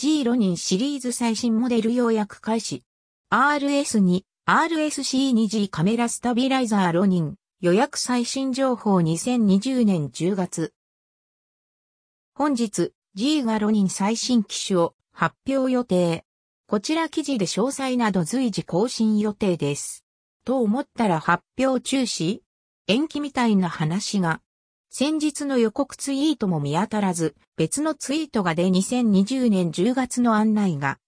[0.00, 2.84] G ロニンシリーズ最新モデル予約開始。
[3.30, 10.72] RS2、RSC2G カメラスタビライザーロニン予約最新情報2020年10月。
[12.32, 16.24] 本日、G がロニン最新機種を発表予定。
[16.66, 20.06] こちら記事で詳細など随時更新予定です。
[20.46, 22.40] と思ったら発表中止
[22.86, 24.40] 延期みたいな話が。
[24.92, 30.98] 先日の予告ツイートも見当たらず、別のツイートがで2020年10月の案内が。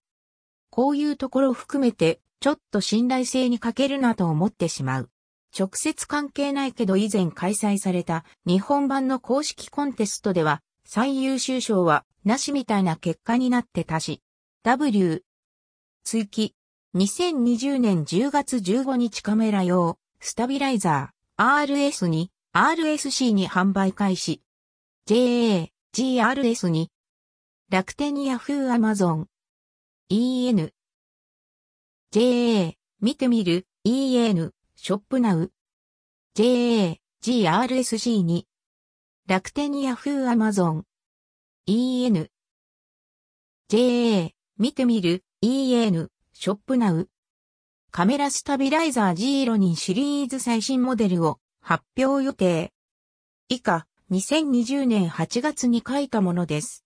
[0.70, 5.10] こういうところ含めて、ちょっと信頼性に欠けるなと思ってしまう。
[5.58, 14.22] 直接関係ないけど以前開催された日本版の公式コンテストでは最優秀賞はなしみたいな結果になってたし。
[14.62, 15.24] W。
[16.04, 16.54] 追記。
[16.96, 24.42] 2020年10月15日カメラ用スタビライザー RS に RSC に販売開始。
[25.06, 26.90] JA、GRS に
[27.70, 29.26] 楽天ヤフーアマゾン
[30.10, 30.70] EN
[32.10, 35.50] JA 見てみる EN ショップナウ。
[36.36, 38.46] JA、GRSC に。
[39.26, 40.84] 楽天ヤフーアマゾン。
[41.66, 42.28] EN。
[43.70, 47.08] JA、見てみる EN、ショップナウ。
[47.90, 52.72] カメラスタビライザー G ロニンシリーズ最新モデルを発表予定。
[53.48, 56.84] 以下、2020年8月に書いたものです。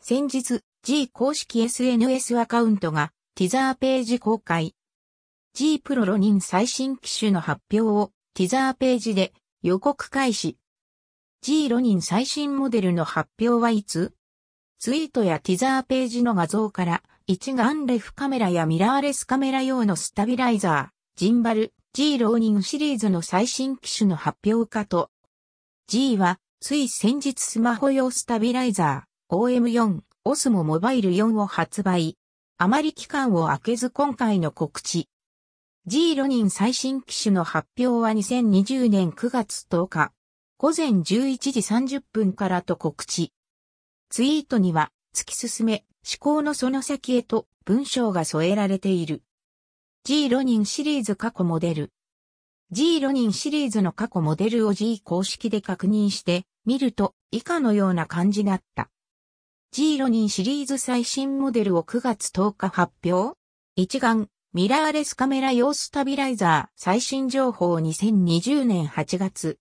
[0.00, 4.74] 先日、G 公式 SNS アカウントがティザーページ公開。
[5.54, 10.58] G プロロニン最新機種の発表をティザーページで予告開始。
[11.40, 14.12] G ロニン最新モデルの発表はいつ？
[14.78, 25.10] ツイートやティザーページの画像から一眼レフカメラやミラーレスカメラ用のスタビライザー、ジンバル、G ローニングシリーズの最新機種の発表かと。
[25.88, 32.16] G はつい先日スマホ用スタビライザー OM4、OSMO モバイル4を発売。
[32.56, 35.10] あまり期間を空けず今回の告知。
[35.84, 40.12] G ロニン最新機種の発表は2020年9月10日、
[40.56, 43.34] 午前11時30分からと告知。
[44.08, 49.22] ツイートには、突き進め、思考のその先へと文章が添えられている。
[50.04, 51.92] G ロニンシリーズ過去モデル。
[52.72, 58.90] G ロニンシリーズの過去モデルを G 公式で確認して見ると以下のような感じだった。
[59.70, 63.38] G ロニンシリーズ最新モデルを9月10日発表
[63.76, 69.60] 一眼ミラーレスカメラ用スタビライザー最新情報2020年8月。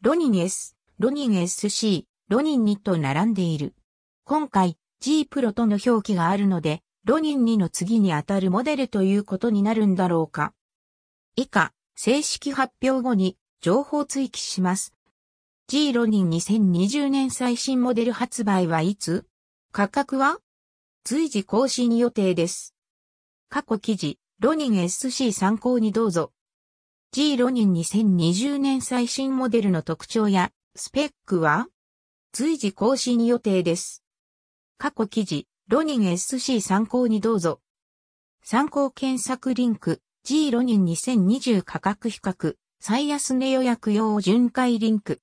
[0.00, 3.74] ロニン S、ロニン SC、ロニン2と並んでいる。
[4.22, 10.52] 今回 G プロとの表記があるので、ロニン2の次にあたるモデルということになるんだろうか。
[11.36, 14.92] 以下、正式発表後に情報追記します。
[15.68, 19.24] G ロニン2020年最新モデル発売はいつ？
[19.70, 20.38] 価格は？
[21.04, 22.74] 随時更新予定です。
[23.50, 26.32] 過去記事、ロニン SC 参考にどうぞ。
[27.12, 31.68] G ロニン2020年最新モデルの特徴やスペックは？
[32.32, 34.02] 随時更新予定です。
[34.76, 37.60] 過去記事、ロニン SC 参考にどうぞ。
[38.44, 45.20] 参考検索リンク、G ロニン2020価格比較、最安値予約用巡回リンク。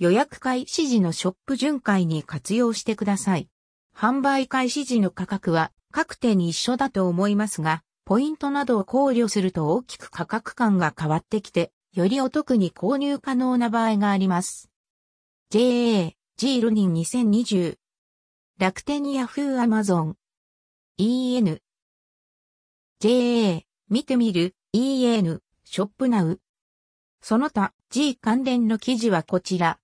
[0.00, 3.48] 予約開始時のショップ巡回に活用してください。
[3.96, 14.72] 販売開始時の価格は各店に一緒だと思いますが、ポイントなどを考慮すると大きく価格感が変わってきて、よりお得に購入可能な場合があります。
[15.50, 17.81] JA、G ロニン2020。
[18.58, 20.16] 楽天ヤフーアマゾン。
[20.98, 21.58] EN。
[23.00, 26.38] JA、見てみる、EN、ショップナウ。
[27.20, 29.80] その他、G 関連の記事はこちら。